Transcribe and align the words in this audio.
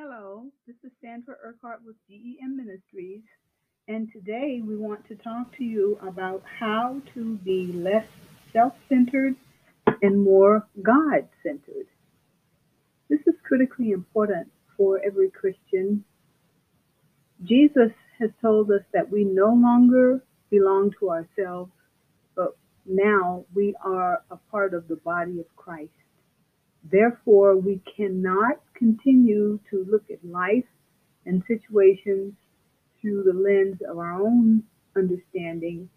Hello, 0.00 0.44
this 0.64 0.76
is 0.84 0.92
Sandra 1.02 1.34
Urquhart 1.44 1.80
with 1.84 1.96
GEM 2.08 2.56
Ministries, 2.56 3.24
and 3.88 4.08
today 4.12 4.60
we 4.64 4.76
want 4.76 5.04
to 5.08 5.16
talk 5.16 5.56
to 5.56 5.64
you 5.64 5.98
about 6.06 6.40
how 6.60 7.02
to 7.14 7.34
be 7.38 7.72
less 7.74 8.06
self 8.52 8.74
centered 8.88 9.34
and 10.00 10.22
more 10.22 10.68
God 10.80 11.28
centered. 11.42 11.88
This 13.10 13.18
is 13.26 13.34
critically 13.42 13.90
important 13.90 14.52
for 14.76 15.00
every 15.04 15.30
Christian. 15.32 16.04
Jesus 17.42 17.90
has 18.20 18.30
told 18.40 18.70
us 18.70 18.82
that 18.94 19.10
we 19.10 19.24
no 19.24 19.52
longer 19.52 20.22
belong 20.48 20.92
to 21.00 21.10
ourselves, 21.10 21.72
but 22.36 22.56
now 22.86 23.46
we 23.52 23.74
are 23.84 24.22
a 24.30 24.36
part 24.52 24.74
of 24.74 24.86
the 24.86 24.96
body 24.96 25.40
of 25.40 25.56
Christ. 25.56 25.90
Therefore, 26.84 27.56
we 27.56 27.82
cannot 27.96 28.60
continue 28.74 29.60
to 29.70 29.86
look 29.90 30.04
at 30.10 30.24
life 30.24 30.64
and 31.26 31.42
situations 31.46 32.34
through 33.00 33.24
the 33.24 33.32
lens 33.32 33.80
of 33.88 33.98
our 33.98 34.14
own 34.14 34.62
understanding, 34.96 35.88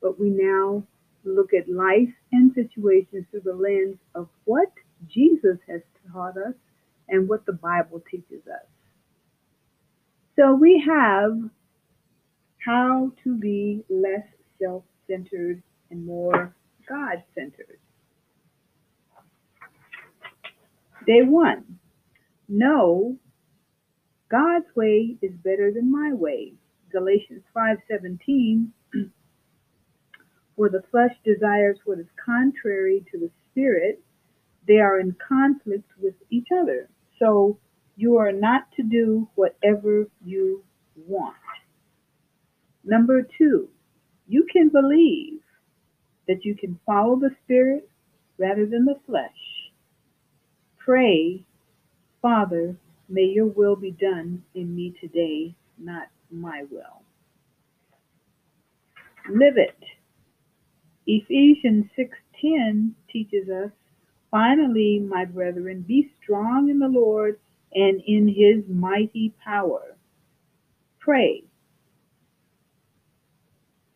but 0.00 0.18
we 0.20 0.30
now 0.30 0.84
look 1.24 1.52
at 1.52 1.68
life 1.68 2.12
and 2.32 2.52
situations 2.54 3.26
through 3.30 3.40
the 3.40 3.54
lens 3.54 3.98
of 4.14 4.28
what 4.44 4.72
Jesus 5.08 5.58
has 5.68 5.80
taught 6.12 6.36
us 6.36 6.54
and 7.08 7.28
what 7.28 7.44
the 7.46 7.52
Bible 7.52 8.02
teaches 8.10 8.46
us. 8.46 8.66
So 10.36 10.54
we 10.54 10.84
have 10.86 11.38
how 12.64 13.12
to 13.24 13.36
be 13.36 13.84
less 13.88 14.26
self 14.60 14.84
centered 15.08 15.62
and 15.90 16.04
more 16.04 16.54
God 16.88 17.22
centered. 17.34 17.78
Day 21.06 21.22
one, 21.22 21.78
Know, 22.48 23.18
God's 24.30 24.66
way 24.76 25.16
is 25.22 25.32
better 25.44 25.72
than 25.72 25.90
my 25.90 26.12
way. 26.12 26.54
Galatians 26.90 27.42
5:17 27.54 28.68
For 30.56 30.68
the 30.68 30.82
flesh 30.90 31.16
desires 31.24 31.78
what 31.84 31.98
is 31.98 32.06
contrary 32.24 33.04
to 33.12 33.18
the 33.18 33.30
spirit, 33.50 34.02
they 34.66 34.78
are 34.78 35.00
in 35.00 35.12
conflict 35.14 35.90
with 36.00 36.14
each 36.30 36.48
other. 36.52 36.88
So 37.18 37.58
you 37.96 38.16
are 38.16 38.32
not 38.32 38.72
to 38.76 38.82
do 38.82 39.28
whatever 39.34 40.08
you 40.24 40.64
want. 40.96 41.36
Number 42.84 43.22
2, 43.38 43.68
you 44.28 44.46
can 44.52 44.68
believe 44.70 45.40
that 46.28 46.44
you 46.44 46.54
can 46.56 46.78
follow 46.86 47.16
the 47.16 47.34
spirit 47.44 47.88
rather 48.38 48.66
than 48.66 48.84
the 48.84 49.00
flesh 49.06 49.55
Pray, 50.86 51.44
Father, 52.22 52.76
may 53.08 53.24
your 53.24 53.46
will 53.46 53.74
be 53.74 53.90
done 53.90 54.44
in 54.54 54.72
me 54.72 54.94
today, 55.00 55.52
not 55.76 56.06
my 56.30 56.62
will. 56.70 57.02
Live 59.28 59.56
it. 59.56 59.82
Ephesians 61.08 61.86
6:10 61.96 62.94
teaches 63.10 63.48
us, 63.48 63.72
finally, 64.30 65.00
my 65.00 65.24
brethren, 65.24 65.82
be 65.82 66.12
strong 66.22 66.68
in 66.68 66.78
the 66.78 66.88
Lord 66.88 67.40
and 67.74 68.00
in 68.06 68.28
his 68.28 68.64
mighty 68.68 69.34
power. 69.44 69.96
Pray. 71.00 71.42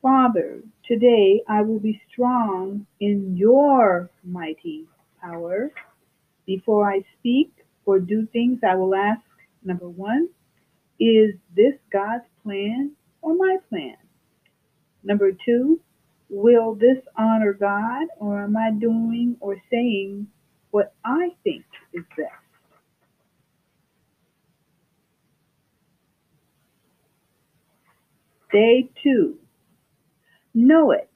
Father, 0.00 0.62
today 0.86 1.42
I 1.46 1.60
will 1.60 1.80
be 1.80 2.00
strong 2.10 2.86
in 2.98 3.36
your 3.36 4.10
mighty 4.24 4.86
power. 5.20 5.70
Before 6.48 6.90
I 6.90 7.02
speak 7.18 7.52
or 7.84 7.98
do 7.98 8.26
things, 8.32 8.60
I 8.66 8.74
will 8.74 8.94
ask 8.94 9.20
number 9.62 9.86
one, 9.86 10.30
is 10.98 11.34
this 11.54 11.74
God's 11.92 12.24
plan 12.42 12.92
or 13.20 13.36
my 13.36 13.58
plan? 13.68 13.98
Number 15.04 15.32
two, 15.44 15.78
will 16.30 16.74
this 16.74 17.04
honor 17.18 17.52
God 17.52 18.06
or 18.16 18.44
am 18.44 18.56
I 18.56 18.70
doing 18.70 19.36
or 19.40 19.60
saying 19.70 20.28
what 20.70 20.94
I 21.04 21.32
think 21.44 21.66
is 21.92 22.04
best? 22.16 22.32
Day 28.50 28.88
two, 29.02 29.36
know 30.54 30.92
it. 30.92 31.10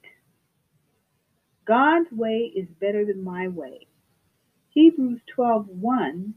God's 1.65 2.11
way 2.11 2.51
is 2.55 2.67
better 2.79 3.03
than 3.03 3.23
my 3.23 3.47
way. 3.47 3.87
Hebrews 4.73 5.21
12:1 5.37 6.33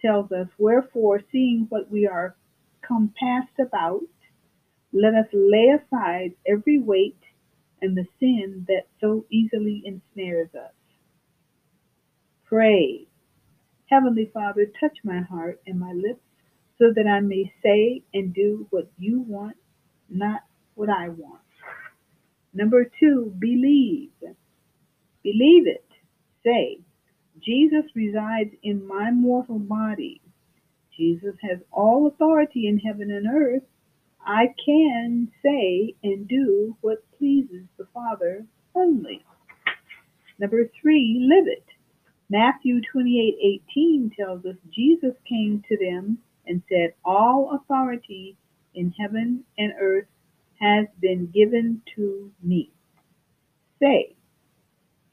tells 0.00 0.32
us, 0.32 0.48
Wherefore, 0.58 1.22
seeing 1.32 1.66
what 1.68 1.90
we 1.90 2.06
are 2.06 2.36
compassed 2.82 3.58
about, 3.60 4.02
let 4.92 5.14
us 5.14 5.28
lay 5.32 5.70
aside 5.70 6.34
every 6.46 6.78
weight 6.78 7.18
and 7.82 7.96
the 7.96 8.06
sin 8.20 8.66
that 8.68 8.86
so 9.00 9.26
easily 9.30 9.82
ensnares 9.84 10.50
us. 10.54 10.72
Pray, 12.44 13.06
Heavenly 13.90 14.30
Father, 14.32 14.66
touch 14.80 14.98
my 15.04 15.20
heart 15.20 15.60
and 15.66 15.78
my 15.80 15.92
lips 15.92 16.22
so 16.78 16.92
that 16.94 17.06
I 17.06 17.20
may 17.20 17.52
say 17.62 18.02
and 18.14 18.34
do 18.34 18.66
what 18.70 18.90
you 18.98 19.20
want, 19.20 19.56
not 20.10 20.42
what 20.74 20.88
I 20.90 21.10
want. 21.10 21.42
Number 22.54 22.90
two, 23.00 23.34
believe. 23.38 24.10
Believe 25.22 25.66
it. 25.66 25.86
Say, 26.44 26.80
Jesus 27.44 27.84
resides 27.94 28.50
in 28.62 28.86
my 28.86 29.10
mortal 29.10 29.58
body. 29.58 30.20
Jesus 30.96 31.36
has 31.42 31.60
all 31.70 32.06
authority 32.06 32.66
in 32.66 32.78
heaven 32.78 33.10
and 33.10 33.26
earth. 33.28 33.62
I 34.26 34.54
can 34.64 35.30
say 35.42 35.94
and 36.02 36.28
do 36.28 36.76
what 36.80 37.04
pleases 37.18 37.64
the 37.78 37.86
Father 37.94 38.46
only. 38.74 39.24
Number 40.38 40.70
three, 40.80 41.18
live 41.20 41.46
it. 41.46 41.64
Matthew 42.30 42.80
28:18 42.82 44.10
tells 44.16 44.44
us 44.44 44.56
Jesus 44.70 45.14
came 45.28 45.62
to 45.68 45.76
them 45.78 46.18
and 46.46 46.62
said, 46.68 46.94
"All 47.04 47.52
authority 47.52 48.36
in 48.74 48.92
heaven 48.92 49.44
and 49.56 49.72
earth 49.80 50.08
has 50.60 50.88
been 51.00 51.26
given 51.28 51.82
to 51.96 52.32
me." 52.42 52.70
Say, 53.80 54.16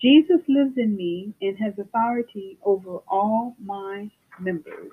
Jesus 0.05 0.41
lives 0.47 0.77
in 0.77 0.95
me 0.95 1.33
and 1.41 1.57
has 1.57 1.73
authority 1.79 2.59
over 2.63 2.99
all 3.07 3.55
my 3.59 4.07
members. 4.39 4.91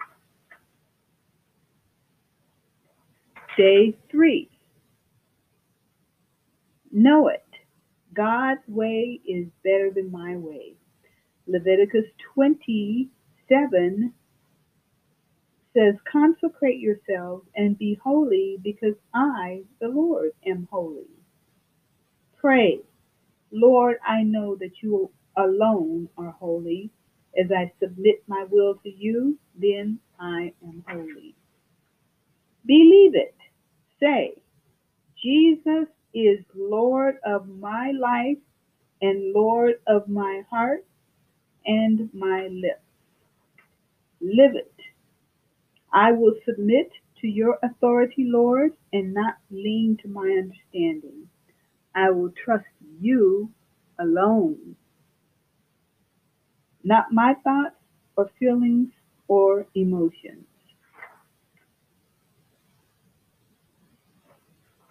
Day 3.59 3.95
three. 4.11 4.49
Know 6.91 7.29
it. 7.29 7.45
God's 8.15 8.63
way 8.67 9.21
is 9.27 9.49
better 9.63 9.91
than 9.95 10.11
my 10.11 10.37
way. 10.37 10.77
Leviticus 11.47 12.07
27 12.35 14.15
says, 15.75 15.95
Consecrate 16.11 16.81
yourselves 16.81 17.47
and 17.55 17.79
be 17.79 17.99
holy 18.03 18.57
because 18.65 18.95
I, 19.15 19.65
the 19.79 19.89
Lord, 19.89 20.31
am 20.47 20.69
holy. 20.71 21.05
Pray. 22.41 22.81
Lord, 23.53 23.99
I 24.07 24.25
know 24.25 24.57
that 24.57 24.83
you 24.83 25.11
alone 25.37 26.09
are 26.19 26.33
holy. 26.33 26.91
As 27.39 27.51
I 27.53 27.73
submit 27.81 28.25
my 28.29 28.47
will 28.51 28.77
to 28.85 28.91
you, 28.91 29.39
then 29.57 30.01
I 30.21 30.53
am 30.65 30.85
holy. 30.89 31.37
Believe 32.67 33.15
it. 33.15 33.37
Say, 34.01 34.35
Jesus 35.23 35.89
is 36.15 36.41
Lord 36.57 37.17
of 37.27 37.49
my 37.49 37.93
life 37.93 38.39
and 39.03 39.33
Lord 39.35 39.75
of 39.87 40.09
my 40.09 40.43
heart 40.51 40.87
and 41.67 42.11
my 42.15 42.49
lips. 42.51 42.83
Live 44.21 44.57
it. 44.57 44.75
I 45.93 46.13
will 46.13 46.35
submit 46.47 46.91
to 47.21 47.29
your 47.29 47.59
authority, 47.63 48.27
Lord, 48.29 48.73
and 48.93 49.15
not 49.15 49.37
lean 49.51 49.99
to 50.03 50.09
my 50.09 50.29
understanding. 50.29 51.29
I 51.95 52.11
will 52.11 52.33
trust 52.45 52.67
you 53.01 53.51
alone. 53.99 54.77
Not 56.85 57.13
my 57.13 57.35
thoughts 57.45 57.77
or 58.17 58.31
feelings 58.39 58.91
or 59.29 59.67
emotions. 59.75 60.47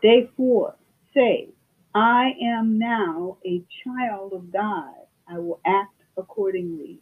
Day 0.02 0.30
four, 0.38 0.76
say, 1.14 1.50
I 1.96 2.32
am 2.42 2.80
now 2.80 3.38
a 3.46 3.64
child 3.84 4.34
of 4.34 4.52
God. 4.52 4.96
I 5.28 5.40
will 5.40 5.60
act 5.66 5.96
accordingly. 6.18 7.00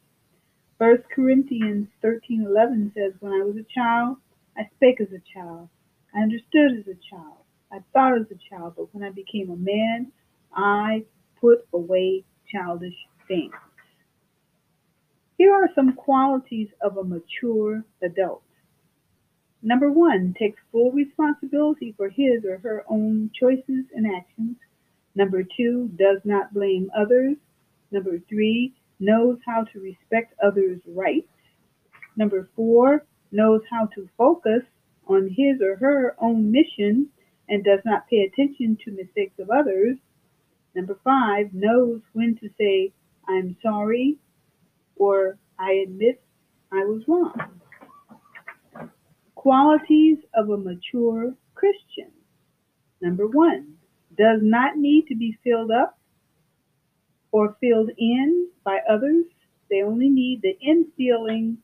1 0.79 1.03
Corinthians 1.15 1.87
13:11 2.03 2.93
says, 2.93 3.13
When 3.19 3.33
I 3.33 3.43
was 3.45 3.55
a 3.57 3.73
child, 3.73 4.17
I 4.57 4.63
spake 4.75 5.01
as 5.01 5.09
a 5.13 5.21
child. 5.33 5.69
I 6.15 6.21
understood 6.21 6.73
as 6.79 6.87
a 6.87 6.97
child. 7.09 7.37
I 7.71 7.79
thought 7.93 8.19
as 8.19 8.27
a 8.31 8.39
child, 8.49 8.73
but 8.77 8.93
when 8.93 9.03
I 9.03 9.11
became 9.11 9.51
a 9.51 9.57
man, 9.57 10.11
I 10.53 11.05
put 11.39 11.67
away 11.73 12.23
childish 12.51 12.95
things. 13.27 13.53
Here 15.37 15.53
are 15.53 15.69
some 15.73 15.93
qualities 15.93 16.67
of 16.81 16.97
a 16.97 17.03
mature 17.03 17.83
adult. 18.01 18.43
Number 19.61 19.91
one, 19.91 20.33
takes 20.37 20.61
full 20.71 20.91
responsibility 20.91 21.93
for 21.95 22.09
his 22.09 22.45
or 22.45 22.59
her 22.59 22.83
own 22.89 23.31
choices 23.37 23.85
and 23.93 24.05
actions. 24.07 24.57
Number 25.15 25.43
two, 25.43 25.89
does 25.95 26.19
not 26.23 26.53
blame 26.53 26.89
others. 26.97 27.35
Number 27.91 28.19
three, 28.29 28.73
knows 28.99 29.37
how 29.45 29.63
to 29.63 29.79
respect 29.79 30.33
others' 30.43 30.81
rights. 30.87 31.27
Number 32.15 32.49
four, 32.55 33.05
knows 33.31 33.61
how 33.69 33.87
to 33.95 34.09
focus 34.17 34.63
on 35.07 35.29
his 35.29 35.61
or 35.61 35.75
her 35.77 36.15
own 36.19 36.51
mission 36.51 37.09
and 37.47 37.63
does 37.63 37.79
not 37.85 38.07
pay 38.09 38.21
attention 38.21 38.77
to 38.83 38.91
mistakes 38.91 39.39
of 39.39 39.49
others. 39.49 39.97
Number 40.79 40.97
five, 41.03 41.53
knows 41.53 41.99
when 42.13 42.37
to 42.37 42.49
say, 42.57 42.93
I'm 43.27 43.57
sorry, 43.61 44.17
or 44.95 45.37
I 45.59 45.73
admit 45.85 46.23
I 46.71 46.85
was 46.85 47.01
wrong. 47.05 47.59
Qualities 49.35 50.19
of 50.33 50.49
a 50.49 50.55
mature 50.55 51.33
Christian. 51.53 52.13
Number 53.01 53.27
one, 53.27 53.73
does 54.17 54.39
not 54.41 54.77
need 54.77 55.07
to 55.09 55.17
be 55.17 55.37
filled 55.43 55.69
up 55.69 55.99
or 57.33 57.57
filled 57.59 57.89
in 57.97 58.47
by 58.63 58.79
others. 58.89 59.25
They 59.69 59.83
only 59.83 60.07
need 60.07 60.41
the 60.41 60.57
infilling 60.65 61.57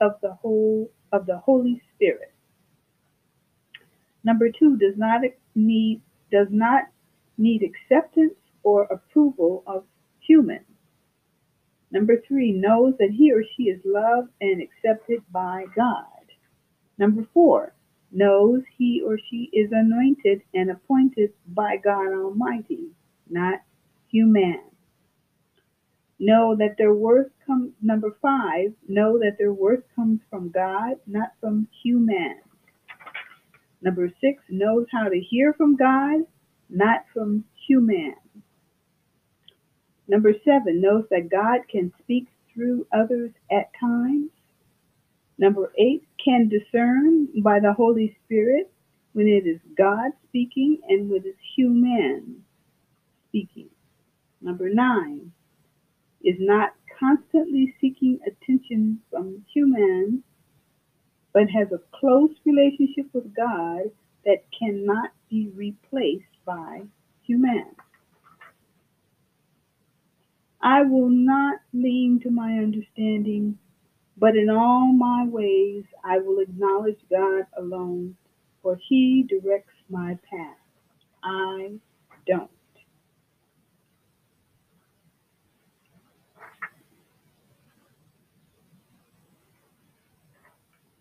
of 0.00 0.14
the 0.20 0.32
whole 0.32 0.90
of 1.12 1.26
the 1.26 1.38
Holy 1.38 1.80
Spirit. 1.94 2.34
Number 4.24 4.48
two, 4.50 4.76
does 4.78 4.96
not 4.96 5.20
need 5.54 6.02
does 6.32 6.48
not 6.50 6.86
need 7.38 7.62
acceptance 7.62 8.34
or 8.62 8.84
approval 8.84 9.62
of 9.66 9.84
humans. 10.20 10.66
Number 11.90 12.20
three, 12.26 12.52
knows 12.52 12.94
that 12.98 13.10
he 13.16 13.32
or 13.32 13.42
she 13.56 13.64
is 13.64 13.80
loved 13.84 14.30
and 14.40 14.60
accepted 14.60 15.22
by 15.30 15.66
God. 15.74 16.04
Number 16.98 17.26
four, 17.32 17.74
knows 18.10 18.62
he 18.76 19.02
or 19.04 19.18
she 19.30 19.50
is 19.52 19.70
anointed 19.72 20.42
and 20.54 20.70
appointed 20.70 21.32
by 21.46 21.76
God 21.76 22.12
Almighty, 22.12 22.90
not 23.28 23.60
human. 24.08 24.60
Know 26.18 26.56
that 26.56 26.76
their 26.78 26.94
worth 26.94 27.30
comes, 27.46 27.72
number 27.82 28.16
five, 28.22 28.72
know 28.88 29.18
that 29.18 29.36
their 29.38 29.52
worth 29.52 29.84
comes 29.94 30.20
from 30.30 30.50
God, 30.50 30.94
not 31.06 31.32
from 31.40 31.68
human. 31.82 32.40
Number 33.82 34.10
six, 34.20 34.42
knows 34.48 34.86
how 34.90 35.08
to 35.08 35.20
hear 35.20 35.52
from 35.52 35.76
God, 35.76 36.20
not 36.68 37.04
from 37.12 37.44
human. 37.66 38.14
Number 40.08 40.32
seven, 40.44 40.80
knows 40.80 41.04
that 41.10 41.30
God 41.30 41.60
can 41.70 41.92
speak 42.02 42.28
through 42.54 42.86
others 42.92 43.32
at 43.50 43.70
times. 43.80 44.30
Number 45.38 45.72
eight, 45.78 46.04
can 46.24 46.48
discern 46.48 47.28
by 47.42 47.60
the 47.60 47.72
Holy 47.72 48.16
Spirit 48.24 48.72
when 49.12 49.28
it 49.28 49.46
is 49.46 49.60
God 49.76 50.12
speaking 50.28 50.78
and 50.88 51.10
when 51.10 51.22
it 51.22 51.28
is 51.28 51.36
human 51.56 52.44
speaking. 53.28 53.68
Number 54.40 54.68
nine, 54.68 55.32
is 56.24 56.36
not 56.40 56.70
constantly 56.98 57.74
seeking 57.80 58.18
attention 58.26 59.00
from 59.10 59.44
humans, 59.52 60.22
but 61.32 61.48
has 61.50 61.68
a 61.72 61.98
close 61.98 62.30
relationship 62.44 63.06
with 63.12 63.34
God 63.34 63.82
that 64.24 64.44
cannot 64.58 65.10
be 65.30 65.50
replaced 65.54 66.24
by 66.46 66.82
humans. 67.22 67.76
I 70.62 70.82
will 70.82 71.10
not 71.10 71.60
lean 71.74 72.20
to 72.24 72.30
my 72.30 72.52
understanding, 72.58 73.58
but 74.18 74.36
in 74.36 74.50
all 74.50 74.92
my 74.92 75.26
ways 75.28 75.84
I 76.04 76.18
will 76.18 76.40
acknowledge 76.40 77.00
God 77.10 77.46
alone, 77.58 78.16
for 78.62 78.78
he 78.88 79.24
directs 79.28 79.74
my 79.90 80.18
path. 80.30 80.58
I 81.24 81.72
don't. 82.26 82.50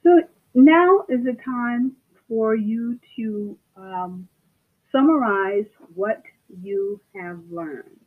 So 0.03 0.21
now 0.55 1.05
is 1.09 1.23
the 1.25 1.37
time 1.45 1.93
for 2.29 2.55
you 2.55 2.99
to 3.17 3.57
um, 3.77 4.27
summarize 4.95 5.65
what 5.93 6.21
you 6.61 7.01
have 7.15 7.39
learned. 7.51 8.04